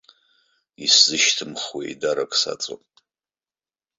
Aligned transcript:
Исзышьҭымхуа 0.85 1.81
еидарак 1.87 2.31
саҵоуп. 2.41 2.83